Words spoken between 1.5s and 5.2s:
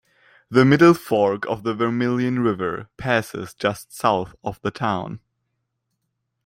the Vermilion River passes just south of the town.